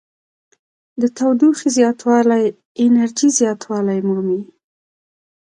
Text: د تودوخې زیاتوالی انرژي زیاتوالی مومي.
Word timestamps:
د 1.01 1.03
تودوخې 1.17 1.67
زیاتوالی 1.77 2.43
انرژي 2.83 3.29
زیاتوالی 3.39 3.99
مومي. 4.07 4.41